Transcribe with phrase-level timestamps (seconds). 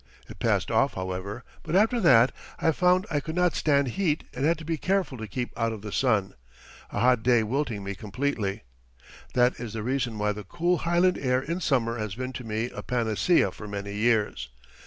[0.27, 4.43] It passed off, however, but after that I found I could not stand heat and
[4.43, 6.33] had to be careful to keep out of the sun
[6.91, 8.63] a hot day wilting me completely.
[9.35, 12.71] [That is the reason why the cool Highland air in summer has been to me
[12.71, 14.49] a panacea for many years.